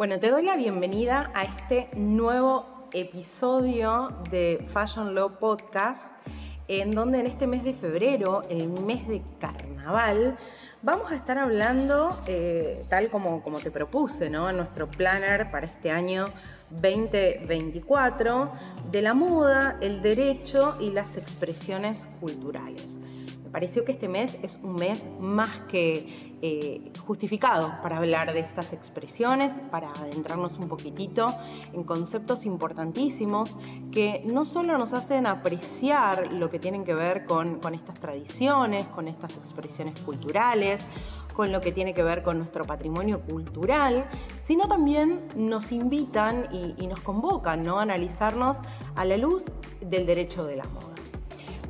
Bueno, 0.00 0.18
te 0.18 0.30
doy 0.30 0.44
la 0.44 0.56
bienvenida 0.56 1.30
a 1.34 1.44
este 1.44 1.90
nuevo 1.94 2.88
episodio 2.94 4.08
de 4.30 4.66
Fashion 4.72 5.14
Law 5.14 5.38
Podcast, 5.38 6.10
en 6.68 6.92
donde 6.92 7.20
en 7.20 7.26
este 7.26 7.46
mes 7.46 7.64
de 7.64 7.74
febrero, 7.74 8.40
el 8.48 8.70
mes 8.70 9.06
de 9.06 9.20
carnaval, 9.38 10.38
vamos 10.80 11.12
a 11.12 11.16
estar 11.16 11.36
hablando, 11.36 12.18
eh, 12.26 12.82
tal 12.88 13.10
como, 13.10 13.42
como 13.42 13.58
te 13.58 13.70
propuse, 13.70 14.30
¿no? 14.30 14.48
En 14.48 14.56
nuestro 14.56 14.90
planner 14.90 15.50
para 15.50 15.66
este 15.66 15.90
año 15.90 16.24
2024, 16.70 18.52
de 18.90 19.02
la 19.02 19.12
moda, 19.12 19.76
el 19.82 20.00
derecho 20.00 20.78
y 20.80 20.92
las 20.92 21.18
expresiones 21.18 22.08
culturales 22.20 23.00
pareció 23.52 23.84
que 23.84 23.92
este 23.92 24.08
mes 24.08 24.38
es 24.42 24.58
un 24.62 24.74
mes 24.74 25.08
más 25.18 25.58
que 25.68 26.30
eh, 26.42 26.92
justificado 27.06 27.70
para 27.82 27.98
hablar 27.98 28.32
de 28.32 28.40
estas 28.40 28.72
expresiones, 28.72 29.52
para 29.70 29.90
adentrarnos 29.92 30.58
un 30.58 30.68
poquitito 30.68 31.26
en 31.72 31.84
conceptos 31.84 32.46
importantísimos 32.46 33.56
que 33.92 34.22
no 34.24 34.44
solo 34.44 34.78
nos 34.78 34.92
hacen 34.92 35.26
apreciar 35.26 36.32
lo 36.32 36.48
que 36.48 36.58
tienen 36.58 36.84
que 36.84 36.94
ver 36.94 37.26
con, 37.26 37.60
estas 37.74 38.00
tradiciones, 38.00 38.86
con 38.86 39.08
estas 39.08 39.36
expresiones 39.36 40.00
culturales, 40.00 40.82
con 41.34 41.52
lo 41.52 41.60
que 41.60 41.72
tiene 41.72 41.94
que 41.94 42.02
ver 42.02 42.22
con 42.22 42.38
nuestro 42.38 42.64
patrimonio 42.64 43.20
cultural, 43.20 44.06
sino 44.40 44.66
también 44.66 45.20
nos 45.36 45.72
invitan 45.72 46.48
y, 46.52 46.86
nos 46.86 47.00
convocan 47.00 47.68
a 47.68 47.82
analizarnos 47.82 48.58
a 48.96 49.04
la 49.04 49.16
luz 49.16 49.44
del 49.80 50.06
derecho 50.06 50.44
de 50.44 50.56
la 50.56 50.64
moda. 50.64 50.89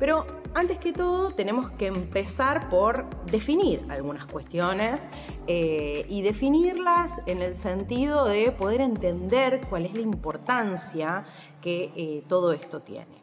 Pero 0.01 0.25
antes 0.55 0.79
que 0.79 0.93
todo 0.93 1.29
tenemos 1.29 1.69
que 1.73 1.85
empezar 1.85 2.69
por 2.69 3.05
definir 3.27 3.85
algunas 3.87 4.25
cuestiones 4.25 5.07
eh, 5.45 6.07
y 6.09 6.23
definirlas 6.23 7.21
en 7.27 7.43
el 7.43 7.53
sentido 7.53 8.25
de 8.25 8.51
poder 8.51 8.81
entender 8.81 9.61
cuál 9.69 9.85
es 9.85 9.93
la 9.93 10.01
importancia 10.01 11.23
que 11.61 11.91
eh, 11.95 12.23
todo 12.27 12.51
esto 12.51 12.81
tiene. 12.81 13.20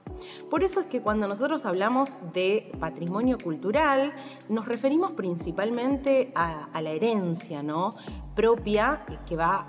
Por 0.50 0.62
eso 0.62 0.80
es 0.80 0.86
que 0.86 1.02
cuando 1.02 1.28
nosotros 1.28 1.64
hablamos 1.66 2.16
de 2.33 2.72
patrimonio 2.78 3.38
cultural, 3.38 4.12
nos 4.48 4.66
referimos 4.66 5.12
principalmente 5.12 6.33
a, 6.34 6.69
la 6.80 6.91
herencia 6.91 7.62
¿no? 7.62 7.94
propia 8.34 9.05
que 9.27 9.36
va 9.36 9.66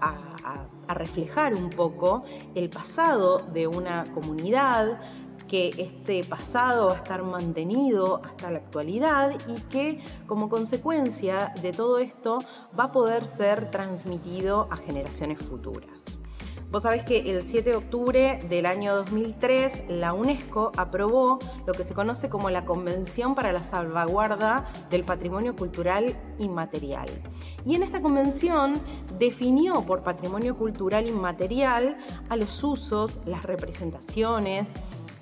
a 0.87 0.93
reflejar 0.93 1.53
un 1.55 1.69
poco 1.69 2.23
el 2.55 2.69
pasado 2.69 3.39
de 3.39 3.67
una 3.67 4.03
comunidad, 4.13 4.99
que 5.49 5.73
este 5.77 6.23
pasado 6.23 6.87
va 6.87 6.93
a 6.93 6.97
estar 6.97 7.23
mantenido 7.23 8.21
hasta 8.23 8.51
la 8.51 8.59
actualidad 8.59 9.35
y 9.47 9.59
que 9.63 9.99
como 10.27 10.47
consecuencia 10.47 11.53
de 11.61 11.73
todo 11.73 11.97
esto 11.97 12.37
va 12.79 12.85
a 12.85 12.91
poder 12.91 13.25
ser 13.25 13.71
transmitido 13.71 14.67
a 14.69 14.77
generaciones 14.77 15.39
futuras. 15.39 15.98
Vos 16.71 16.83
sabés 16.83 17.01
que 17.01 17.31
el 17.31 17.41
7 17.41 17.71
de 17.71 17.75
octubre 17.75 18.39
del 18.47 18.67
año 18.67 18.95
2003 18.95 19.85
la 19.89 20.13
UNESCO 20.13 20.71
aprobó 20.77 21.39
lo 21.65 21.73
que 21.73 21.83
se 21.83 21.95
conoce 21.95 22.29
como 22.29 22.51
la 22.51 22.63
Convención 22.63 23.33
para 23.33 23.51
la 23.51 23.63
Salvaguarda 23.63 24.67
del 24.91 25.03
Patrimonio 25.03 25.55
Cultural 25.55 26.15
Inmaterial. 26.37 27.09
Y 27.65 27.73
en 27.73 27.81
esta 27.81 28.03
convención 28.03 28.79
definió 29.17 29.81
por 29.81 30.03
patrimonio 30.03 30.55
cultural 30.55 31.07
inmaterial 31.07 31.97
a 32.29 32.35
los 32.35 32.63
usos, 32.63 33.19
las 33.25 33.45
representaciones, 33.45 34.73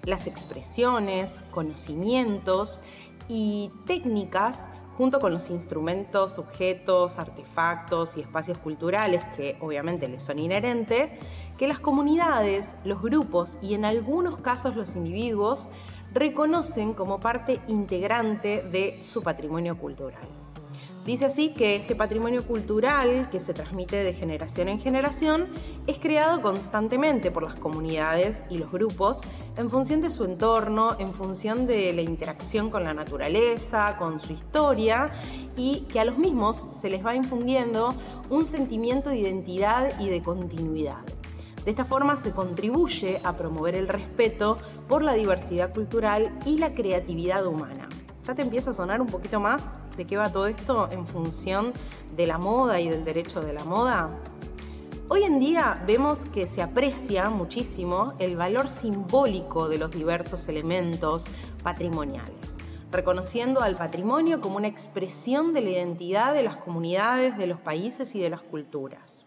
las 0.04 0.28
expresiones, 0.28 1.46
conocimientos 1.52 2.82
y 3.30 3.72
técnicas 3.86 4.70
junto 4.98 5.20
con 5.20 5.32
los 5.32 5.52
instrumentos, 5.52 6.40
objetos, 6.40 7.20
artefactos 7.20 8.18
y 8.18 8.22
espacios 8.22 8.58
culturales 8.58 9.24
que 9.36 9.56
obviamente 9.62 10.08
les 10.08 10.24
son 10.24 10.40
inherentes, 10.40 11.10
que 11.58 11.68
las 11.68 11.80
comunidades, 11.80 12.76
los 12.84 13.02
grupos 13.02 13.60
y 13.62 13.76
en 13.76 13.86
algunos 13.86 14.38
casos 14.38 14.76
los 14.76 14.96
individuos 14.96 15.70
reconocen 16.14 16.94
como 16.94 17.20
parte 17.20 17.62
integrante 17.68 18.64
de 18.64 19.02
su 19.04 19.22
patrimonio 19.22 19.78
cultural. 19.78 20.47
Dice 21.08 21.24
así 21.24 21.54
que 21.54 21.78
este 21.78 21.96
patrimonio 21.96 22.46
cultural 22.46 23.30
que 23.30 23.40
se 23.40 23.54
transmite 23.54 24.04
de 24.04 24.12
generación 24.12 24.68
en 24.68 24.78
generación 24.78 25.48
es 25.88 26.00
creado 26.00 26.42
constantemente 26.42 27.32
por 27.32 27.44
las 27.44 27.56
comunidades 27.56 28.46
y 28.50 28.58
los 28.58 28.70
grupos 28.70 29.22
en 29.56 29.70
función 29.70 30.02
de 30.02 30.10
su 30.10 30.26
entorno, 30.26 31.00
en 31.00 31.14
función 31.14 31.66
de 31.66 31.94
la 31.94 32.02
interacción 32.02 32.70
con 32.70 32.84
la 32.84 32.94
naturaleza, 32.94 33.96
con 33.98 34.20
su 34.20 34.34
historia 34.34 35.10
y 35.56 35.86
que 35.88 36.02
a 36.02 36.04
los 36.04 36.18
mismos 36.18 36.68
se 36.72 36.90
les 36.90 37.06
va 37.06 37.16
infundiendo 37.16 37.96
un 38.30 38.44
sentimiento 38.44 39.10
de 39.10 39.20
identidad 39.20 39.98
y 40.02 40.10
de 40.10 40.22
continuidad. 40.22 41.06
De 41.64 41.72
esta 41.72 41.86
forma 41.86 42.18
se 42.18 42.32
contribuye 42.32 43.22
a 43.24 43.38
promover 43.38 43.76
el 43.76 43.88
respeto 43.88 44.58
por 44.90 45.04
la 45.04 45.14
diversidad 45.14 45.74
cultural 45.74 46.38
y 46.46 46.58
la 46.58 46.74
creatividad 46.74 47.46
humana. 47.46 47.88
¿Ya 48.28 48.36
te 48.36 48.42
empieza 48.42 48.72
a 48.72 48.74
sonar 48.74 49.00
un 49.00 49.08
poquito 49.08 49.40
más 49.40 49.64
de 49.96 50.04
qué 50.04 50.18
va 50.18 50.30
todo 50.30 50.48
esto 50.48 50.90
en 50.92 51.08
función 51.08 51.72
de 52.18 52.28
la 52.28 52.38
moda 52.38 52.78
y 52.78 52.90
del 52.90 53.06
derecho 53.06 53.40
de 53.40 53.54
la 53.54 53.64
moda? 53.64 54.10
Hoy 55.08 55.24
en 55.24 55.40
día 55.40 55.82
vemos 55.88 56.26
que 56.34 56.46
se 56.46 56.62
aprecia 56.62 57.30
muchísimo 57.30 58.16
el 58.20 58.36
valor 58.36 58.68
simbólico 58.68 59.70
de 59.70 59.78
los 59.78 59.92
diversos 59.92 60.50
elementos 60.50 61.24
patrimoniales, 61.64 62.58
reconociendo 62.92 63.62
al 63.62 63.78
patrimonio 63.78 64.42
como 64.42 64.58
una 64.58 64.68
expresión 64.68 65.54
de 65.54 65.62
la 65.62 65.70
identidad 65.70 66.34
de 66.34 66.44
las 66.44 66.58
comunidades, 66.58 67.38
de 67.38 67.48
los 67.48 67.62
países 67.62 68.14
y 68.14 68.20
de 68.20 68.30
las 68.30 68.42
culturas. 68.42 69.26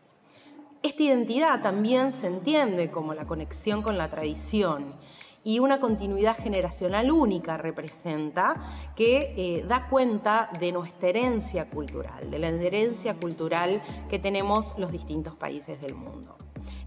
Esta 0.83 1.03
identidad 1.03 1.63
también 1.63 2.13
se 2.13 2.27
entiende 2.27 2.91
como 2.91 3.15
la 3.15 3.27
conexión 3.27 3.81
con 3.81 3.97
la 3.97 4.11
tradición 4.11 4.93
y 5.43 5.59
una 5.59 5.81
continuidad 5.81 6.37
generacional 6.37 7.11
única 7.11 7.57
representa 7.57 8.57
que 8.95 9.35
eh, 9.37 9.65
da 9.67 9.89
cuenta 9.89 10.51
de 10.59 10.73
nuestra 10.73 11.09
herencia 11.09 11.69
cultural, 11.71 12.31
de 12.31 12.39
la 12.39 12.49
herencia 12.49 13.15
cultural 13.15 13.81
que 14.09 14.19
tenemos 14.19 14.75
los 14.77 14.93
distintos 14.93 15.35
países 15.37 15.81
del 15.81 15.95
mundo. 15.95 16.37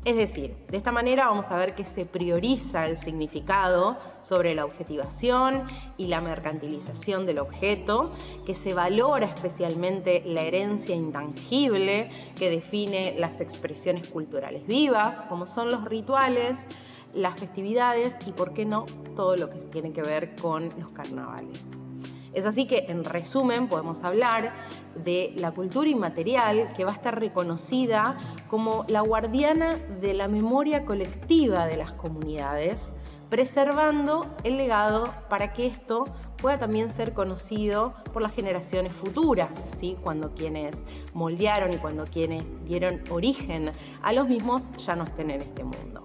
Es 0.06 0.18
decir, 0.18 0.54
de 0.68 0.76
esta 0.76 0.92
manera 0.92 1.28
vamos 1.28 1.50
a 1.50 1.56
ver 1.56 1.76
que 1.76 1.86
se 1.86 2.04
prioriza 2.04 2.86
el 2.86 2.98
significado 2.98 3.98
sobre 4.22 4.54
la 4.54 4.66
objetivación 4.66 5.64
y 5.98 6.08
la 6.08 6.20
mercantilización 6.20 7.26
del 7.26 7.40
objeto, 7.40 8.12
que 8.46 8.54
se 8.54 8.74
valora 8.74 9.28
especialmente 9.28 10.22
la 10.26 10.42
herencia 10.42 10.94
intangible 10.94 12.10
que 12.36 12.50
define 12.50 13.16
las 13.18 13.40
expresiones 13.40 14.10
culturales 14.10 14.68
vivas, 14.68 15.24
como 15.30 15.46
son 15.46 15.70
los 15.70 15.86
rituales, 15.86 16.66
las 17.14 17.40
festividades 17.40 18.16
y, 18.26 18.32
por 18.32 18.54
qué 18.54 18.66
no, 18.66 18.86
todo 19.16 19.36
lo 19.36 19.50
que 19.50 19.60
tiene 19.60 19.92
que 19.92 20.02
ver 20.02 20.36
con 20.36 20.70
los 20.80 20.92
carnavales. 20.92 21.68
Es 22.34 22.48
así 22.48 22.66
que, 22.66 22.86
en 22.90 23.04
resumen, 23.04 23.68
podemos 23.68 24.04
hablar 24.04 24.54
de 25.04 25.34
la 25.38 25.52
cultura 25.52 25.88
inmaterial 25.88 26.70
que 26.76 26.84
va 26.84 26.92
a 26.92 26.96
estar 26.96 27.20
reconocida 27.20 28.18
como 28.48 28.86
la 28.88 29.02
guardiana 29.02 29.76
de 30.02 30.14
la 30.14 30.28
memoria 30.28 30.84
colectiva 30.84 31.68
de 31.68 31.78
las 31.78 31.94
comunidades, 31.94 32.96
preservando 33.30 34.26
el 34.44 34.58
legado 34.58 35.06
para 35.30 35.54
que 35.54 35.68
esto 35.68 36.06
pueda 36.38 36.60
también 36.60 36.90
ser 36.90 37.14
conocido 37.14 37.94
por 38.12 38.22
las 38.22 38.34
generaciones 38.34 38.94
futuras, 38.94 39.70
¿sí? 39.80 39.98
cuando 40.04 40.34
quienes 40.34 40.84
moldearon 41.14 41.74
y 41.74 41.78
cuando 41.78 42.06
quienes 42.06 42.54
dieron 42.66 43.02
origen 43.10 43.72
a 44.02 44.14
los 44.14 44.28
mismos 44.28 44.72
ya 44.78 44.96
no 44.96 45.04
estén 45.04 45.32
en 45.32 45.42
este 45.42 45.64
mundo. 45.64 46.04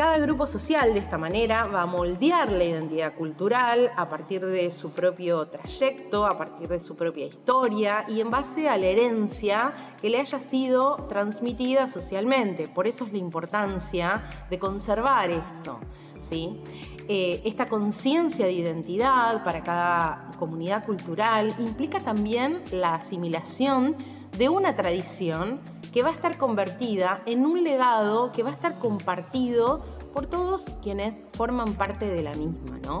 Cada 0.00 0.16
grupo 0.16 0.46
social 0.46 0.94
de 0.94 1.00
esta 1.00 1.18
manera 1.18 1.64
va 1.64 1.82
a 1.82 1.86
moldear 1.86 2.50
la 2.50 2.64
identidad 2.64 3.14
cultural 3.14 3.92
a 3.94 4.08
partir 4.08 4.46
de 4.46 4.70
su 4.70 4.92
propio 4.92 5.46
trayecto, 5.48 6.24
a 6.24 6.38
partir 6.38 6.68
de 6.68 6.80
su 6.80 6.96
propia 6.96 7.26
historia 7.26 8.06
y 8.08 8.22
en 8.22 8.30
base 8.30 8.66
a 8.66 8.78
la 8.78 8.86
herencia 8.86 9.74
que 10.00 10.08
le 10.08 10.18
haya 10.18 10.38
sido 10.38 10.96
transmitida 11.06 11.86
socialmente. 11.86 12.66
Por 12.66 12.86
eso 12.86 13.04
es 13.04 13.12
la 13.12 13.18
importancia 13.18 14.24
de 14.48 14.58
conservar 14.58 15.30
esto. 15.32 15.78
¿sí? 16.18 16.62
Eh, 17.06 17.42
esta 17.44 17.66
conciencia 17.66 18.46
de 18.46 18.52
identidad 18.52 19.44
para 19.44 19.62
cada 19.62 20.30
comunidad 20.38 20.82
cultural 20.86 21.54
implica 21.58 22.00
también 22.00 22.62
la 22.72 22.94
asimilación 22.94 23.96
de 24.38 24.48
una 24.48 24.74
tradición 24.74 25.60
que 25.92 26.02
va 26.02 26.10
a 26.10 26.12
estar 26.12 26.36
convertida 26.38 27.22
en 27.26 27.44
un 27.46 27.62
legado 27.64 28.32
que 28.32 28.42
va 28.42 28.50
a 28.50 28.52
estar 28.52 28.78
compartido 28.78 29.80
por 30.12 30.26
todos 30.26 30.66
quienes 30.82 31.22
forman 31.32 31.74
parte 31.74 32.06
de 32.06 32.22
la 32.22 32.34
misma, 32.34 32.78
¿no? 32.84 33.00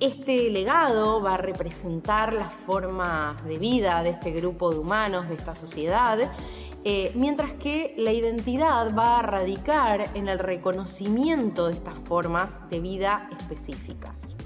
Este 0.00 0.50
legado 0.50 1.22
va 1.22 1.34
a 1.34 1.38
representar 1.38 2.32
las 2.32 2.52
formas 2.52 3.42
de 3.44 3.58
vida 3.58 4.02
de 4.02 4.10
este 4.10 4.32
grupo 4.32 4.70
de 4.70 4.78
humanos, 4.78 5.28
de 5.28 5.36
esta 5.36 5.54
sociedad, 5.54 6.18
eh, 6.84 7.12
mientras 7.14 7.54
que 7.54 7.94
la 7.96 8.12
identidad 8.12 8.94
va 8.94 9.20
a 9.20 9.22
radicar 9.22 10.10
en 10.14 10.28
el 10.28 10.38
reconocimiento 10.38 11.68
de 11.68 11.74
estas 11.74 11.98
formas 11.98 12.58
de 12.68 12.80
vida 12.80 13.30
específicas. 13.38 14.36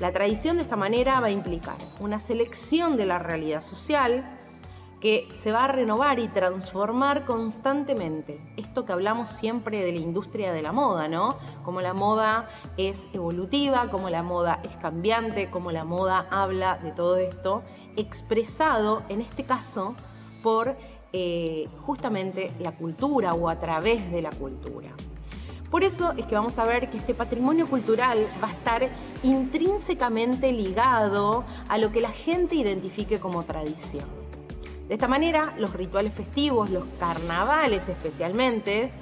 La 0.00 0.12
tradición 0.12 0.56
de 0.56 0.62
esta 0.62 0.76
manera 0.76 1.18
va 1.20 1.28
a 1.28 1.30
implicar 1.30 1.76
una 1.98 2.20
selección 2.20 2.96
de 2.96 3.06
la 3.06 3.18
realidad 3.18 3.62
social, 3.62 4.33
que 5.04 5.28
se 5.34 5.52
va 5.52 5.64
a 5.64 5.68
renovar 5.68 6.18
y 6.18 6.28
transformar 6.28 7.26
constantemente. 7.26 8.40
Esto 8.56 8.86
que 8.86 8.94
hablamos 8.94 9.28
siempre 9.28 9.84
de 9.84 9.92
la 9.92 9.98
industria 9.98 10.50
de 10.50 10.62
la 10.62 10.72
moda, 10.72 11.08
¿no? 11.08 11.36
Como 11.62 11.82
la 11.82 11.92
moda 11.92 12.48
es 12.78 13.06
evolutiva, 13.12 13.90
como 13.90 14.08
la 14.08 14.22
moda 14.22 14.60
es 14.64 14.74
cambiante, 14.78 15.50
como 15.50 15.72
la 15.72 15.84
moda 15.84 16.26
habla 16.30 16.78
de 16.78 16.90
todo 16.90 17.18
esto, 17.18 17.62
expresado 17.96 19.02
en 19.10 19.20
este 19.20 19.44
caso 19.44 19.94
por 20.42 20.74
eh, 21.12 21.68
justamente 21.82 22.54
la 22.58 22.72
cultura 22.72 23.34
o 23.34 23.50
a 23.50 23.60
través 23.60 24.10
de 24.10 24.22
la 24.22 24.30
cultura. 24.30 24.88
Por 25.70 25.84
eso 25.84 26.14
es 26.16 26.24
que 26.24 26.34
vamos 26.34 26.58
a 26.58 26.64
ver 26.64 26.88
que 26.88 26.96
este 26.96 27.12
patrimonio 27.12 27.66
cultural 27.66 28.26
va 28.42 28.48
a 28.48 28.52
estar 28.52 28.88
intrínsecamente 29.22 30.50
ligado 30.50 31.44
a 31.68 31.76
lo 31.76 31.92
que 31.92 32.00
la 32.00 32.10
gente 32.10 32.54
identifique 32.54 33.20
como 33.20 33.42
tradición. 33.42 34.23
De 34.88 34.94
esta 34.94 35.08
manera, 35.08 35.54
los 35.58 35.72
rituales 35.72 36.12
festivos, 36.12 36.70
los 36.70 36.84
carnavales 36.98 37.88
especialmente, 37.88 38.92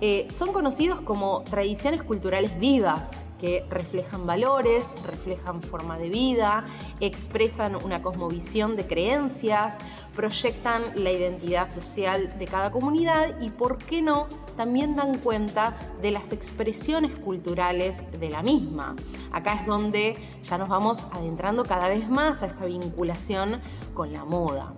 eh, 0.00 0.26
son 0.30 0.52
conocidos 0.52 1.00
como 1.02 1.42
tradiciones 1.42 2.02
culturales 2.02 2.58
vivas, 2.58 3.20
que 3.40 3.64
reflejan 3.70 4.26
valores, 4.26 4.92
reflejan 5.06 5.62
forma 5.62 5.98
de 5.98 6.10
vida, 6.10 6.64
expresan 7.00 7.74
una 7.74 8.02
cosmovisión 8.02 8.76
de 8.76 8.86
creencias, 8.86 9.78
proyectan 10.14 10.82
la 10.94 11.10
identidad 11.10 11.70
social 11.70 12.38
de 12.38 12.44
cada 12.44 12.70
comunidad 12.70 13.40
y, 13.40 13.48
por 13.48 13.78
qué 13.78 14.02
no, 14.02 14.28
también 14.56 14.94
dan 14.94 15.18
cuenta 15.18 15.74
de 16.02 16.10
las 16.10 16.32
expresiones 16.32 17.18
culturales 17.18 18.04
de 18.20 18.28
la 18.28 18.42
misma. 18.42 18.94
Acá 19.32 19.54
es 19.54 19.66
donde 19.66 20.14
ya 20.42 20.58
nos 20.58 20.68
vamos 20.68 21.06
adentrando 21.10 21.64
cada 21.64 21.88
vez 21.88 22.08
más 22.10 22.42
a 22.42 22.46
esta 22.46 22.66
vinculación 22.66 23.62
con 23.94 24.12
la 24.12 24.24
moda. 24.24 24.74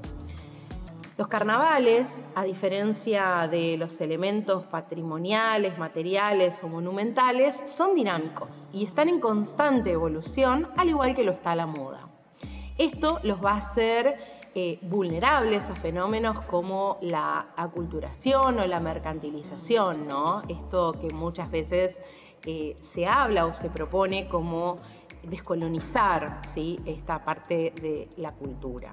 Los 1.22 1.28
carnavales, 1.28 2.20
a 2.34 2.42
diferencia 2.42 3.46
de 3.48 3.76
los 3.76 4.00
elementos 4.00 4.64
patrimoniales, 4.64 5.78
materiales 5.78 6.64
o 6.64 6.68
monumentales, 6.68 7.62
son 7.66 7.94
dinámicos 7.94 8.68
y 8.72 8.84
están 8.84 9.08
en 9.08 9.20
constante 9.20 9.92
evolución, 9.92 10.66
al 10.76 10.88
igual 10.88 11.14
que 11.14 11.22
lo 11.22 11.30
está 11.30 11.54
la 11.54 11.66
moda. 11.66 12.08
Esto 12.76 13.20
los 13.22 13.40
va 13.40 13.52
a 13.52 13.58
hacer 13.58 14.16
eh, 14.56 14.80
vulnerables 14.82 15.70
a 15.70 15.76
fenómenos 15.76 16.40
como 16.40 16.98
la 17.02 17.52
aculturación 17.56 18.58
o 18.58 18.66
la 18.66 18.80
mercantilización, 18.80 20.08
¿no? 20.08 20.42
Esto 20.48 20.92
que 21.00 21.14
muchas 21.14 21.52
veces 21.52 22.02
eh, 22.44 22.74
se 22.80 23.06
habla 23.06 23.46
o 23.46 23.54
se 23.54 23.70
propone 23.70 24.28
como 24.28 24.74
descolonizar 25.28 26.40
¿sí? 26.46 26.78
esta 26.84 27.24
parte 27.24 27.72
de 27.80 28.08
la 28.16 28.32
cultura. 28.32 28.92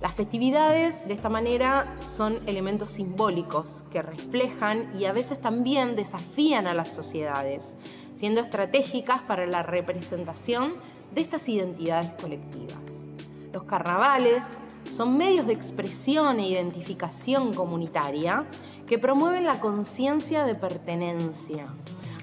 Las 0.00 0.14
festividades 0.14 1.06
de 1.06 1.14
esta 1.14 1.28
manera 1.28 1.96
son 2.00 2.40
elementos 2.46 2.90
simbólicos 2.90 3.84
que 3.90 4.02
reflejan 4.02 4.90
y 4.98 5.04
a 5.04 5.12
veces 5.12 5.40
también 5.40 5.94
desafían 5.94 6.66
a 6.66 6.74
las 6.74 6.92
sociedades, 6.92 7.76
siendo 8.14 8.40
estratégicas 8.40 9.22
para 9.22 9.46
la 9.46 9.62
representación 9.62 10.74
de 11.14 11.20
estas 11.20 11.48
identidades 11.48 12.10
colectivas. 12.20 13.06
Los 13.52 13.64
carnavales 13.64 14.58
son 14.90 15.16
medios 15.16 15.46
de 15.46 15.52
expresión 15.52 16.40
e 16.40 16.48
identificación 16.48 17.54
comunitaria 17.54 18.46
que 18.86 18.98
promueven 18.98 19.44
la 19.44 19.60
conciencia 19.60 20.44
de 20.44 20.54
pertenencia. 20.54 21.66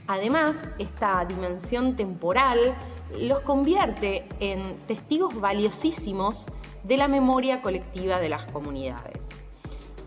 Además, 0.10 0.58
esta 0.80 1.24
dimensión 1.24 1.96
temporal 1.96 2.76
los 3.16 3.42
convierte 3.42 4.28
en 4.40 4.76
testigos 4.88 5.40
valiosísimos 5.40 6.48
de 6.84 6.98
la 6.98 7.08
memoria 7.08 7.62
colectiva 7.62 8.20
de 8.20 8.28
las 8.28 8.52
comunidades. 8.52 9.30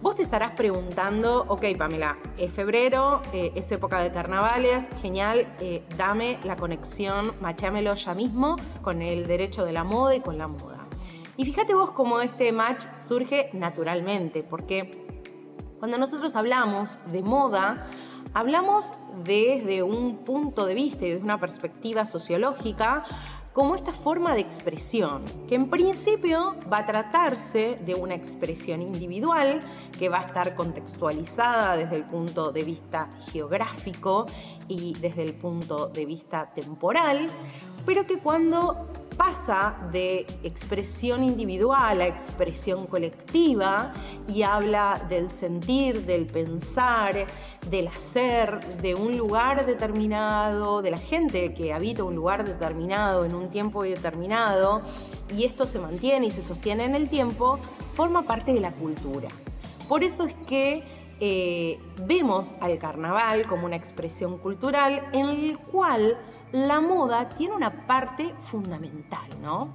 Vos 0.00 0.16
te 0.16 0.24
estarás 0.24 0.54
preguntando, 0.54 1.44
ok 1.46 1.66
Pamela, 1.78 2.18
es 2.36 2.52
febrero, 2.52 3.22
eh, 3.32 3.52
es 3.54 3.70
época 3.70 4.00
de 4.00 4.10
carnavales, 4.10 4.88
genial, 5.00 5.46
eh, 5.60 5.84
dame 5.96 6.40
la 6.42 6.56
conexión, 6.56 7.32
machámelo 7.40 7.94
ya 7.94 8.12
mismo 8.12 8.56
con 8.82 9.02
el 9.02 9.28
derecho 9.28 9.64
de 9.64 9.70
la 9.70 9.84
moda 9.84 10.16
y 10.16 10.20
con 10.20 10.36
la 10.36 10.48
moda. 10.48 10.80
Y 11.36 11.44
fíjate 11.44 11.74
vos 11.74 11.92
cómo 11.92 12.20
este 12.20 12.50
match 12.50 12.86
surge 13.06 13.50
naturalmente, 13.52 14.42
porque 14.42 14.90
cuando 15.78 15.96
nosotros 15.96 16.34
hablamos 16.34 16.98
de 17.06 17.22
moda, 17.22 17.86
hablamos 18.34 18.94
desde 19.24 19.82
un 19.82 20.18
punto 20.18 20.66
de 20.66 20.74
vista 20.74 21.06
y 21.06 21.10
desde 21.10 21.24
una 21.24 21.38
perspectiva 21.38 22.06
sociológica 22.06 23.04
como 23.52 23.76
esta 23.76 23.92
forma 23.92 24.32
de 24.34 24.40
expresión, 24.40 25.22
que 25.46 25.56
en 25.56 25.68
principio 25.68 26.56
va 26.72 26.78
a 26.78 26.86
tratarse 26.86 27.76
de 27.84 27.94
una 27.94 28.14
expresión 28.14 28.80
individual 28.80 29.60
que 29.98 30.08
va 30.08 30.20
a 30.20 30.24
estar 30.24 30.54
contextualizada 30.54 31.76
desde 31.76 31.96
el 31.96 32.04
punto 32.04 32.50
de 32.50 32.64
vista 32.64 33.10
geográfico 33.30 34.24
y 34.68 34.94
desde 35.00 35.24
el 35.24 35.34
punto 35.34 35.88
de 35.88 36.06
vista 36.06 36.50
temporal, 36.54 37.26
pero 37.84 38.06
que 38.06 38.20
cuando 38.20 38.88
pasa 39.16 39.76
de 39.92 40.26
expresión 40.42 41.22
individual 41.22 42.00
a 42.00 42.06
expresión 42.06 42.86
colectiva 42.86 43.92
y 44.28 44.42
habla 44.42 45.04
del 45.08 45.30
sentir, 45.30 46.04
del 46.04 46.26
pensar, 46.26 47.26
del 47.70 47.88
hacer, 47.88 48.60
de 48.82 48.94
un 48.94 49.16
lugar 49.16 49.66
determinado, 49.66 50.82
de 50.82 50.90
la 50.90 50.98
gente 50.98 51.54
que 51.54 51.72
habita 51.72 52.04
un 52.04 52.14
lugar 52.14 52.44
determinado 52.44 53.24
en 53.24 53.34
un 53.34 53.50
tiempo 53.50 53.82
determinado, 53.82 54.82
y 55.36 55.44
esto 55.44 55.66
se 55.66 55.78
mantiene 55.78 56.26
y 56.26 56.30
se 56.30 56.42
sostiene 56.42 56.84
en 56.84 56.94
el 56.94 57.08
tiempo, 57.08 57.58
forma 57.94 58.22
parte 58.22 58.52
de 58.52 58.60
la 58.60 58.72
cultura. 58.72 59.28
Por 59.88 60.04
eso 60.04 60.24
es 60.24 60.34
que 60.46 60.84
eh, 61.20 61.78
vemos 62.06 62.54
al 62.60 62.78
carnaval 62.78 63.46
como 63.46 63.66
una 63.66 63.76
expresión 63.76 64.38
cultural 64.38 65.08
en 65.12 65.28
el 65.28 65.58
cual 65.58 66.18
la 66.52 66.80
moda 66.80 67.28
tiene 67.30 67.54
una 67.54 67.86
parte 67.86 68.34
fundamental, 68.40 69.26
¿no? 69.40 69.74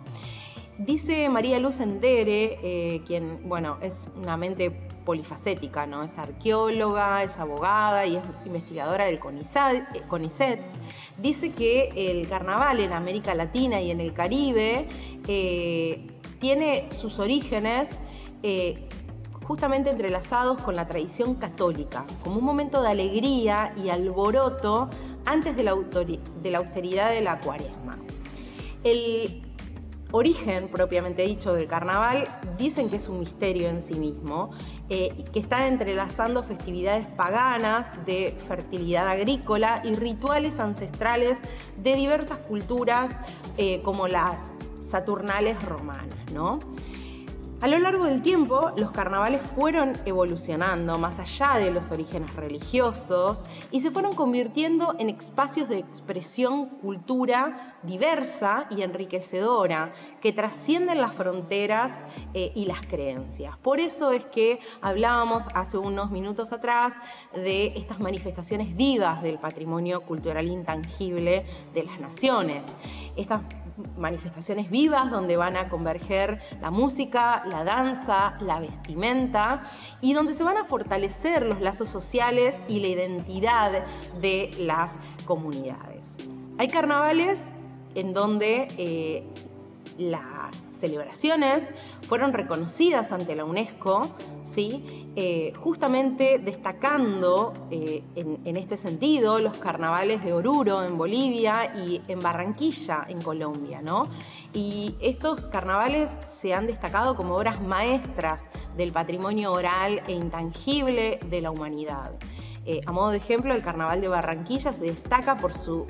Dice 0.77 1.27
María 1.27 1.59
Luz 1.59 1.79
Endere, 1.79 2.59
eh, 2.61 3.01
quien, 3.05 3.49
bueno, 3.49 3.77
es 3.81 4.09
una 4.15 4.37
mente 4.37 4.69
polifacética, 5.05 5.87
¿no? 5.87 6.03
Es 6.03 6.19
arqueóloga, 6.19 7.23
es 7.23 7.39
abogada 7.39 8.05
y 8.05 8.17
es 8.17 8.23
investigadora 8.45 9.05
del 9.05 9.19
CONICET. 9.19 10.61
Dice 11.17 11.51
que 11.51 11.89
el 11.95 12.27
carnaval 12.27 12.79
en 12.79 12.93
América 12.93 13.33
Latina 13.33 13.81
y 13.81 13.89
en 13.89 14.01
el 14.01 14.13
Caribe 14.13 14.87
eh, 15.27 16.07
tiene 16.39 16.87
sus 16.91 17.17
orígenes 17.17 17.97
eh, 18.43 18.87
justamente 19.47 19.89
entrelazados 19.89 20.59
con 20.59 20.75
la 20.75 20.87
tradición 20.87 21.35
católica, 21.35 22.05
como 22.21 22.37
un 22.37 22.43
momento 22.43 22.81
de 22.83 22.89
alegría 22.89 23.73
y 23.83 23.89
alboroto 23.89 24.89
antes 25.27 25.55
de 25.57 25.63
la, 25.63 25.71
austeridad 25.71 27.11
de 27.11 27.21
la 27.21 27.39
cuaresma. 27.39 27.97
El 28.83 29.41
origen 30.11 30.69
propiamente 30.69 31.23
dicho 31.23 31.53
del 31.53 31.67
carnaval 31.67 32.23
dicen 32.57 32.89
que 32.89 32.95
es 32.95 33.09
un 33.09 33.19
misterio 33.19 33.67
en 33.67 33.81
sí 33.81 33.95
mismo, 33.95 34.51
eh, 34.89 35.25
que 35.33 35.39
está 35.39 35.67
entrelazando 35.67 36.43
festividades 36.43 37.05
paganas 37.07 37.89
de 38.05 38.33
fertilidad 38.47 39.07
agrícola 39.09 39.81
y 39.83 39.95
rituales 39.95 40.61
ancestrales 40.61 41.39
de 41.75 41.95
diversas 41.95 42.39
culturas 42.39 43.11
eh, 43.57 43.81
como 43.83 44.07
las 44.07 44.53
saturnales 44.79 45.61
romanas, 45.63 46.31
¿no? 46.33 46.59
A 47.59 47.67
lo 47.67 47.79
largo 47.79 48.05
del 48.05 48.21
tiempo, 48.21 48.71
los 48.77 48.91
carnavales 48.91 49.41
fueron 49.55 49.93
evolucionando 50.05 50.99
más 50.99 51.17
allá 51.17 51.55
de 51.55 51.71
los 51.71 51.89
orígenes 51.89 52.35
religiosos 52.35 53.41
y 53.71 53.81
se 53.81 53.89
fueron 53.89 54.13
convirtiendo 54.13 54.93
en 54.99 55.09
espacios 55.09 55.67
de 55.67 55.79
expresión 55.79 56.67
cultura 56.67 57.75
diversa 57.81 58.67
y 58.69 58.83
enriquecedora 58.83 59.91
que 60.21 60.33
trascienden 60.33 61.01
las 61.01 61.15
fronteras 61.15 61.97
eh, 62.35 62.51
y 62.53 62.65
las 62.65 62.85
creencias. 62.85 63.57
Por 63.57 63.79
eso 63.79 64.11
es 64.11 64.23
que 64.25 64.59
hablábamos 64.81 65.45
hace 65.55 65.79
unos 65.79 66.11
minutos 66.11 66.53
atrás 66.53 66.93
de 67.33 67.73
estas 67.75 67.99
manifestaciones 67.99 68.75
vivas 68.77 69.23
del 69.23 69.39
patrimonio 69.39 70.01
cultural 70.01 70.47
intangible 70.47 71.43
de 71.73 71.83
las 71.83 71.99
naciones. 71.99 72.67
Estas 73.15 73.41
manifestaciones 73.97 74.69
vivas 74.69 75.11
donde 75.11 75.37
van 75.37 75.55
a 75.57 75.69
converger 75.69 76.41
la 76.61 76.71
música, 76.71 77.43
la 77.47 77.63
danza, 77.63 78.35
la 78.39 78.59
vestimenta 78.59 79.63
y 80.01 80.13
donde 80.13 80.33
se 80.33 80.43
van 80.43 80.57
a 80.57 80.63
fortalecer 80.63 81.45
los 81.45 81.61
lazos 81.61 81.89
sociales 81.89 82.61
y 82.67 82.79
la 82.79 82.87
identidad 82.87 83.85
de 84.21 84.51
las 84.59 84.99
comunidades. 85.25 86.15
Hay 86.57 86.67
carnavales 86.67 87.45
en 87.95 88.13
donde 88.13 88.67
eh, 88.77 89.23
las 89.97 90.21
celebraciones 90.77 91.73
fueron 92.07 92.33
reconocidas 92.33 93.11
ante 93.11 93.35
la 93.35 93.45
UNESCO, 93.45 94.09
¿sí? 94.43 95.07
Eh, 95.15 95.51
justamente 95.59 96.37
destacando 96.37 97.53
eh, 97.71 98.03
en, 98.15 98.55
este 98.55 98.77
sentido 98.77 99.39
los 99.39 99.57
carnavales 99.57 100.23
de 100.23 100.31
Oruro 100.31 100.83
en 100.83 100.97
Bolivia 100.97 101.73
y 101.75 102.01
en 102.07 102.19
Barranquilla 102.19 103.05
en 103.07 103.21
Colombia. 103.21 103.81
¿no? 103.81 104.09
Y 104.53 104.95
estos 105.01 105.47
carnavales 105.47 106.17
se 106.27 106.53
han 106.53 106.67
destacado 106.67 107.15
como 107.15 107.35
obras 107.35 107.61
maestras 107.61 108.45
del 108.75 108.91
patrimonio 108.91 109.51
oral 109.53 110.01
e 110.07 110.11
intangible 110.11 111.19
de 111.29 111.41
la 111.41 111.51
humanidad. 111.51 112.11
Eh, 112.65 112.81
a 112.85 112.91
modo 112.91 113.11
de 113.11 113.17
ejemplo, 113.17 113.55
el 113.55 113.63
Carnaval 113.63 114.01
de 114.01 114.09
Barranquilla 114.09 114.73
se 114.73 114.83
destaca 114.83 115.37
por 115.37 115.53
su 115.53 115.87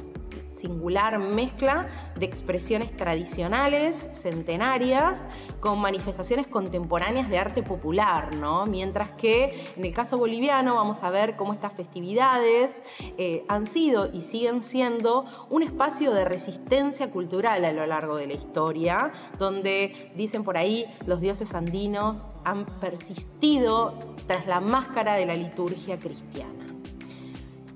singular 0.58 1.20
mezcla 1.20 1.88
de 2.16 2.26
expresiones 2.26 2.96
tradicionales, 2.96 4.10
centenarias, 4.14 5.24
con 5.60 5.80
manifestaciones 5.80 6.48
contemporáneas 6.48 7.30
de 7.30 7.38
arte 7.38 7.64
popular, 7.64 8.36
¿no? 8.36 8.66
Mientras 8.66 9.12
que 9.12 9.54
en 9.76 9.86
el 9.86 9.94
caso 9.94 10.18
boliviano 10.18 10.76
vamos 10.76 11.04
a 11.04 11.10
ver 11.10 11.36
cómo 11.36 11.54
estas 11.54 11.74
festividades 11.74 12.82
eh, 13.18 13.46
han 13.48 13.68
sido 13.68 14.12
y 14.12 14.22
siguen 14.22 14.62
siendo 14.62 15.26
un 15.50 15.64
espacio 15.64 16.14
de 16.14 16.26
resistencia 16.26 17.12
cultural 17.12 17.64
a 17.64 17.72
lo 17.72 17.86
largo 17.86 18.18
de 18.18 18.28
la 18.28 18.34
historia, 18.34 19.12
donde 19.38 20.12
dicen 20.16 20.44
por 20.44 20.58
ahí 20.58 20.86
los 21.06 21.22
dioses 21.22 21.54
andinos 21.54 22.28
han 22.44 22.66
persistido 22.66 23.98
tras 24.26 24.48
la 24.48 24.60
máscara 24.60 25.16
de 25.16 25.26
la 25.26 25.36
liturgia 25.36 26.00
cristiana. 26.00 26.66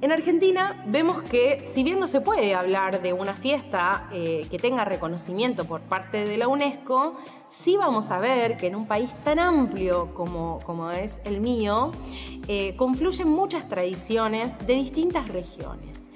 En 0.01 0.11
Argentina 0.11 0.83
vemos 0.87 1.21
que 1.21 1.61
si 1.63 1.83
bien 1.83 1.99
no 1.99 2.07
se 2.07 2.21
puede 2.21 2.55
hablar 2.55 3.03
de 3.03 3.13
una 3.13 3.35
fiesta 3.35 4.09
eh, 4.11 4.47
que 4.49 4.57
tenga 4.57 4.83
reconocimiento 4.83 5.65
por 5.65 5.81
parte 5.81 6.25
de 6.25 6.37
la 6.37 6.47
UNESCO, 6.47 7.17
sí 7.49 7.77
vamos 7.77 8.09
a 8.09 8.19
ver 8.19 8.57
que 8.57 8.65
en 8.65 8.75
un 8.75 8.87
país 8.87 9.11
tan 9.23 9.37
amplio 9.37 10.11
como, 10.15 10.57
como 10.65 10.89
es 10.89 11.21
el 11.23 11.39
mío, 11.39 11.91
eh, 12.47 12.75
confluyen 12.77 13.29
muchas 13.29 13.69
tradiciones 13.69 14.57
de 14.65 14.73
distintas 14.73 15.29
regiones. 15.29 16.10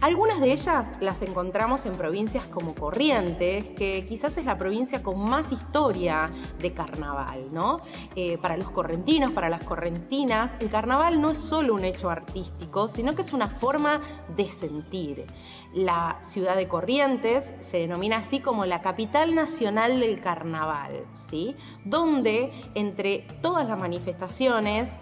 Algunas 0.00 0.40
de 0.40 0.52
ellas 0.52 0.86
las 1.00 1.22
encontramos 1.22 1.86
en 1.86 1.92
provincias 1.92 2.44
como 2.46 2.74
Corrientes, 2.74 3.64
que 3.70 4.04
quizás 4.06 4.36
es 4.36 4.44
la 4.44 4.58
provincia 4.58 5.02
con 5.02 5.18
más 5.18 5.50
historia 5.50 6.30
de 6.58 6.72
carnaval, 6.74 7.52
¿no? 7.52 7.80
Eh, 8.14 8.36
para 8.38 8.56
los 8.56 8.70
correntinos, 8.70 9.32
para 9.32 9.48
las 9.48 9.62
correntinas, 9.62 10.52
el 10.60 10.68
carnaval 10.68 11.20
no 11.20 11.30
es 11.30 11.38
solo 11.38 11.74
un 11.74 11.84
hecho 11.84 12.10
artístico, 12.10 12.88
sino 12.88 13.14
que 13.14 13.22
es 13.22 13.32
una 13.32 13.48
forma 13.48 14.00
de 14.36 14.48
sentir. 14.48 15.26
La 15.72 16.18
ciudad 16.20 16.56
de 16.56 16.68
Corrientes 16.68 17.54
se 17.60 17.78
denomina 17.78 18.18
así 18.18 18.40
como 18.40 18.66
la 18.66 18.82
capital 18.82 19.34
nacional 19.34 20.00
del 20.00 20.20
carnaval, 20.20 21.06
¿sí? 21.14 21.56
Donde 21.84 22.52
entre 22.74 23.26
todas 23.40 23.66
las 23.66 23.78
manifestaciones 23.78 24.98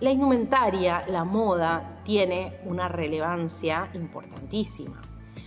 la 0.00 0.10
indumentaria, 0.10 1.02
la 1.08 1.24
moda, 1.24 2.00
tiene 2.04 2.58
una 2.64 2.88
relevancia 2.88 3.88
importantísima. 3.94 5.00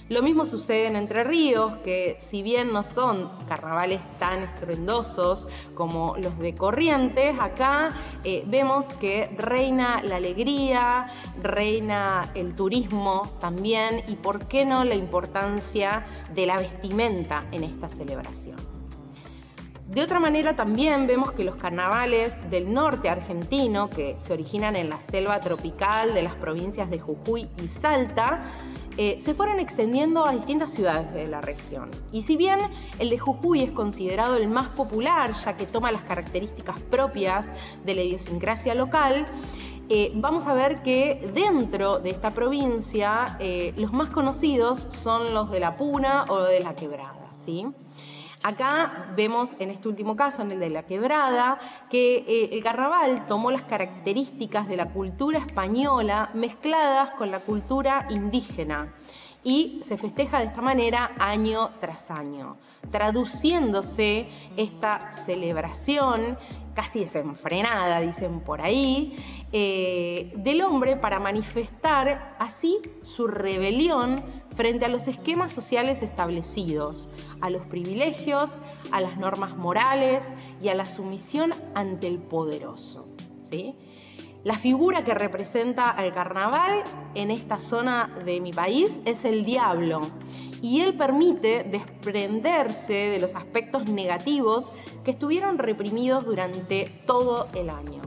Lo 0.09 0.21
mismo 0.21 0.45
sucede 0.45 0.87
en 0.87 0.95
Entre 0.95 1.25
Ríos, 1.25 1.77
que 1.83 2.15
si 2.19 2.41
bien 2.41 2.71
no 2.71 2.83
son 2.83 3.29
carnavales 3.45 3.99
tan 4.19 4.39
estruendosos 4.39 5.47
como 5.73 6.15
los 6.15 6.39
de 6.39 6.55
Corrientes, 6.55 7.37
acá 7.37 7.89
eh, 8.23 8.45
vemos 8.47 8.85
que 8.85 9.29
reina 9.37 10.01
la 10.03 10.15
alegría, 10.15 11.07
reina 11.43 12.31
el 12.35 12.55
turismo 12.55 13.33
también 13.41 14.01
y 14.07 14.15
por 14.15 14.45
qué 14.45 14.63
no 14.63 14.85
la 14.85 14.95
importancia 14.95 16.05
de 16.33 16.45
la 16.45 16.57
vestimenta 16.57 17.43
en 17.51 17.65
esta 17.65 17.89
celebración. 17.89 18.76
De 19.87 20.01
otra 20.01 20.19
manera 20.19 20.53
también 20.53 21.07
vemos 21.07 21.31
que 21.31 21.45
los 21.45 21.55
carnavales 21.55 22.41
del 22.49 22.73
norte 22.73 23.09
argentino, 23.09 23.89
que 23.89 24.15
se 24.19 24.33
originan 24.33 24.75
en 24.75 24.89
la 24.89 25.01
selva 25.01 25.39
tropical 25.39 26.13
de 26.13 26.23
las 26.23 26.35
provincias 26.35 26.89
de 26.89 26.99
Jujuy 26.99 27.47
y 27.63 27.69
Salta, 27.69 28.41
eh, 28.97 29.17
se 29.21 29.33
fueron 29.33 29.59
extendiendo 29.59 30.25
a 30.25 30.33
distintas 30.33 30.71
ciudades 30.71 31.13
de 31.13 31.27
la 31.27 31.39
región. 31.39 31.89
Y 32.11 32.23
si 32.23 32.35
bien 32.35 32.59
el 32.99 33.09
de 33.09 33.17
Jujuy 33.17 33.63
es 33.63 33.71
considerado 33.71 34.35
el 34.35 34.49
más 34.49 34.67
popular, 34.69 35.33
ya 35.33 35.55
que 35.55 35.65
toma 35.65 35.91
las 35.91 36.01
características 36.01 36.81
propias 36.81 37.47
de 37.85 37.95
la 37.95 38.01
idiosincrasia 38.01 38.75
local, 38.75 39.25
eh, 39.87 40.11
vamos 40.15 40.47
a 40.47 40.53
ver 40.53 40.81
que 40.81 41.31
dentro 41.33 41.99
de 41.99 42.09
esta 42.09 42.31
provincia 42.31 43.37
eh, 43.39 43.73
los 43.77 43.93
más 43.93 44.09
conocidos 44.09 44.79
son 44.79 45.33
los 45.33 45.49
de 45.49 45.61
la 45.61 45.77
Puna 45.77 46.25
o 46.27 46.41
de 46.41 46.59
la 46.59 46.75
Quebrada. 46.75 47.29
¿sí? 47.45 47.65
Acá 48.43 49.11
vemos 49.15 49.55
en 49.59 49.71
este 49.71 49.87
último 49.87 50.15
caso, 50.15 50.41
en 50.41 50.51
el 50.51 50.59
de 50.59 50.69
la 50.69 50.83
quebrada, 50.83 51.59
que 51.89 52.17
eh, 52.27 52.49
el 52.51 52.63
carnaval 52.63 53.25
tomó 53.27 53.51
las 53.51 53.63
características 53.63 54.67
de 54.67 54.77
la 54.77 54.89
cultura 54.89 55.39
española 55.39 56.29
mezcladas 56.33 57.11
con 57.11 57.31
la 57.31 57.39
cultura 57.39 58.07
indígena 58.09 58.93
y 59.43 59.79
se 59.83 59.97
festeja 59.97 60.39
de 60.39 60.45
esta 60.45 60.61
manera 60.61 61.11
año 61.19 61.71
tras 61.79 62.11
año, 62.11 62.57
traduciéndose 62.91 64.27
esta 64.57 65.11
celebración 65.11 66.37
casi 66.73 66.99
desenfrenada, 66.99 68.01
dicen 68.01 68.41
por 68.41 68.61
ahí, 68.61 69.17
eh, 69.59 70.33
del 70.35 70.61
hombre 70.61 70.97
para 70.97 71.17
manifestar 71.19 72.35
así 72.37 72.77
su 73.01 73.25
rebelión 73.25 74.23
frente 74.55 74.85
a 74.85 74.87
los 74.87 75.07
esquemas 75.07 75.51
sociales 75.51 76.03
establecidos, 76.03 77.09
a 77.41 77.49
los 77.49 77.65
privilegios, 77.65 78.59
a 78.91 79.01
las 79.01 79.17
normas 79.17 79.57
morales 79.57 80.29
y 80.61 80.67
a 80.67 80.75
la 80.75 80.85
sumisión 80.85 81.55
ante 81.73 82.05
el 82.05 82.19
poderoso. 82.19 83.07
¿sí? 83.39 83.73
La 84.43 84.59
figura 84.59 85.03
que 85.03 85.15
representa 85.15 85.89
al 85.89 86.13
carnaval 86.13 86.83
en 87.15 87.31
esta 87.31 87.57
zona 87.57 88.15
de 88.25 88.39
mi 88.41 88.53
país 88.53 89.01
es 89.05 89.25
el 89.25 89.43
diablo 89.43 90.01
y 90.61 90.81
él 90.81 90.93
permite 90.93 91.63
desprenderse 91.63 92.93
de 92.93 93.19
los 93.19 93.33
aspectos 93.33 93.89
negativos 93.89 94.71
que 95.03 95.09
estuvieron 95.09 95.57
reprimidos 95.57 96.25
durante 96.25 96.91
todo 97.07 97.47
el 97.55 97.71
año. 97.71 98.06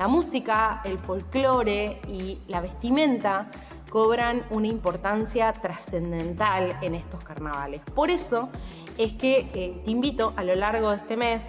La 0.00 0.08
música, 0.08 0.80
el 0.86 0.98
folclore 0.98 2.00
y 2.08 2.38
la 2.48 2.62
vestimenta 2.62 3.50
cobran 3.90 4.46
una 4.48 4.66
importancia 4.66 5.52
trascendental 5.52 6.74
en 6.80 6.94
estos 6.94 7.22
carnavales. 7.22 7.82
Por 7.94 8.08
eso 8.08 8.48
es 8.96 9.12
que 9.12 9.40
eh, 9.52 9.82
te 9.84 9.90
invito 9.90 10.32
a 10.36 10.42
lo 10.42 10.54
largo 10.54 10.90
de 10.90 10.96
este 10.96 11.18
mes 11.18 11.44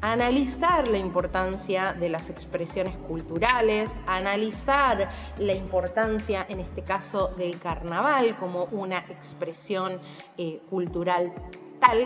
a 0.00 0.12
analizar 0.12 0.86
la 0.86 0.98
importancia 0.98 1.92
de 1.92 2.08
las 2.08 2.30
expresiones 2.30 2.96
culturales, 2.98 3.98
a 4.06 4.18
analizar 4.18 5.10
la 5.38 5.54
importancia, 5.54 6.46
en 6.48 6.60
este 6.60 6.82
caso, 6.82 7.34
del 7.36 7.58
carnaval 7.58 8.36
como 8.36 8.66
una 8.66 8.98
expresión 9.08 9.98
eh, 10.36 10.62
cultural 10.70 11.32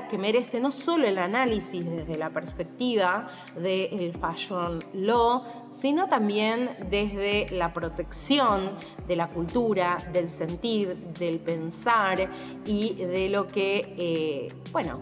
que 0.09 0.19
merece 0.19 0.61
no 0.61 0.71
solo 0.71 1.07
el 1.07 1.19
análisis 1.19 1.85
desde 1.85 2.17
la 2.17 2.31
perspectiva 2.31 3.29
del 3.57 4.13
fashion 4.15 4.83
law, 4.95 5.43
sino 5.71 6.09
también 6.09 6.71
desde 6.89 7.49
la 7.51 7.73
protección 7.73 8.71
de 9.09 9.17
la 9.17 9.29
cultura, 9.29 9.99
del 10.13 10.31
sentir, 10.31 10.97
del 11.19 11.41
pensar 11.41 12.29
y 12.65 12.95
de 12.95 13.29
lo 13.29 13.47
que, 13.47 13.95
eh, 13.99 14.55
bueno, 14.71 15.01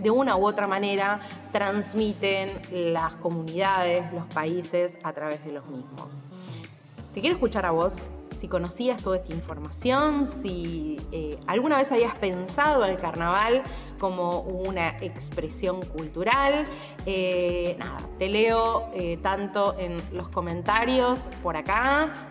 de 0.00 0.10
una 0.10 0.36
u 0.36 0.46
otra 0.46 0.66
manera 0.66 1.20
transmiten 1.52 2.50
las 2.70 3.14
comunidades, 3.14 4.12
los 4.12 4.26
países 4.28 4.96
a 5.02 5.12
través 5.12 5.44
de 5.44 5.52
los 5.52 5.66
mismos. 5.66 6.20
Te 7.12 7.20
quiero 7.20 7.34
escuchar 7.34 7.66
a 7.66 7.72
vos 7.72 8.08
si 8.40 8.48
conocías 8.48 9.02
toda 9.02 9.18
esta 9.18 9.34
información, 9.34 10.26
si 10.26 10.96
eh, 11.12 11.38
alguna 11.46 11.76
vez 11.76 11.92
habías 11.92 12.16
pensado 12.16 12.86
el 12.86 12.96
carnaval 12.96 13.62
como 13.98 14.40
una 14.40 14.96
expresión 15.00 15.82
cultural. 15.82 16.64
Eh, 17.04 17.76
nada, 17.78 17.98
te 18.18 18.30
leo 18.30 18.88
eh, 18.94 19.18
tanto 19.18 19.76
en 19.78 19.98
los 20.12 20.30
comentarios 20.30 21.28
por 21.42 21.58
acá 21.58 22.30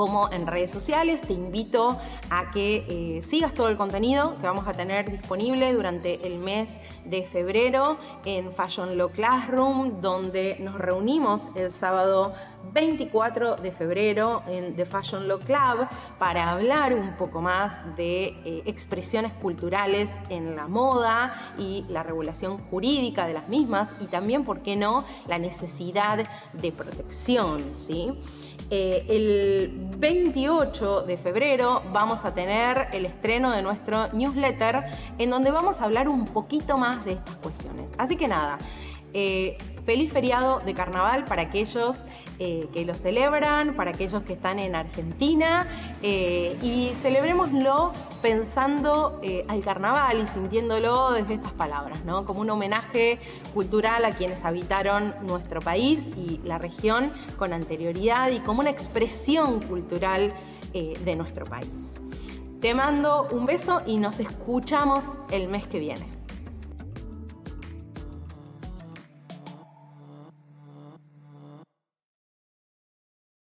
como 0.00 0.32
en 0.32 0.46
redes 0.46 0.70
sociales. 0.70 1.20
Te 1.20 1.34
invito 1.34 1.98
a 2.30 2.50
que 2.50 3.20
sigas 3.22 3.52
todo 3.52 3.68
el 3.68 3.76
contenido 3.76 4.34
que 4.40 4.46
vamos 4.46 4.66
a 4.66 4.72
tener 4.72 5.10
disponible 5.10 5.74
durante 5.74 6.26
el 6.26 6.38
mes 6.38 6.78
de 7.04 7.22
febrero 7.22 7.98
en 8.24 8.50
Fashion 8.50 8.96
Law 8.96 9.10
Classroom, 9.10 10.00
donde 10.00 10.56
nos 10.58 10.78
reunimos 10.78 11.48
el 11.54 11.70
sábado 11.70 12.32
24 12.72 13.56
de 13.56 13.72
febrero 13.72 14.42
en 14.48 14.74
The 14.74 14.86
Fashion 14.86 15.28
Law 15.28 15.40
Club 15.40 15.86
para 16.18 16.50
hablar 16.50 16.94
un 16.94 17.14
poco 17.16 17.42
más 17.42 17.78
de 17.96 18.28
eh, 18.44 18.62
expresiones 18.64 19.34
culturales 19.34 20.18
en 20.30 20.56
la 20.56 20.66
moda 20.66 21.34
y 21.58 21.84
la 21.88 22.02
regulación 22.02 22.56
jurídica 22.70 23.26
de 23.26 23.34
las 23.34 23.48
mismas 23.48 23.94
y 24.00 24.06
también, 24.06 24.44
¿por 24.46 24.62
qué 24.62 24.76
no?, 24.76 25.04
la 25.26 25.38
necesidad 25.38 26.24
de 26.54 26.72
protección, 26.72 27.74
¿sí? 27.74 28.14
Eh, 28.72 29.04
el 29.08 29.88
28 29.98 31.02
de 31.02 31.16
febrero 31.16 31.82
vamos 31.92 32.24
a 32.24 32.32
tener 32.34 32.86
el 32.92 33.04
estreno 33.04 33.50
de 33.50 33.62
nuestro 33.62 34.12
newsletter 34.12 34.84
en 35.18 35.28
donde 35.28 35.50
vamos 35.50 35.80
a 35.80 35.86
hablar 35.86 36.08
un 36.08 36.24
poquito 36.24 36.78
más 36.78 37.04
de 37.04 37.12
estas 37.12 37.34
cuestiones. 37.36 37.90
Así 37.98 38.16
que 38.16 38.28
nada, 38.28 38.58
eh, 39.14 39.58
feliz 39.84 40.12
feriado 40.12 40.60
de 40.60 40.74
carnaval 40.74 41.24
para 41.24 41.42
aquellos 41.42 42.00
eh, 42.38 42.68
que 42.72 42.84
lo 42.84 42.94
celebran, 42.94 43.74
para 43.74 43.90
aquellos 43.90 44.22
que 44.22 44.34
están 44.34 44.58
en 44.58 44.74
Argentina 44.74 45.66
eh, 46.02 46.56
y 46.62 46.92
celebrémoslo 46.94 47.92
pensando 48.22 49.20
al 49.48 49.60
carnaval 49.64 50.20
y 50.22 50.26
sintiéndolo 50.26 51.12
desde 51.12 51.34
estas 51.34 51.52
palabras, 51.52 52.04
¿no? 52.04 52.24
como 52.24 52.40
un 52.40 52.50
homenaje 52.50 53.18
cultural 53.54 54.04
a 54.04 54.10
quienes 54.12 54.44
habitaron 54.44 55.14
nuestro 55.22 55.60
país 55.60 56.08
y 56.16 56.40
la 56.44 56.58
región 56.58 57.12
con 57.38 57.52
anterioridad 57.52 58.30
y 58.30 58.40
como 58.40 58.60
una 58.60 58.70
expresión 58.70 59.60
cultural 59.60 60.32
de 60.72 61.16
nuestro 61.16 61.46
país. 61.46 61.96
Te 62.60 62.74
mando 62.74 63.26
un 63.32 63.46
beso 63.46 63.80
y 63.86 63.96
nos 63.96 64.20
escuchamos 64.20 65.04
el 65.30 65.48
mes 65.48 65.66
que 65.66 65.78
viene. 65.78 66.19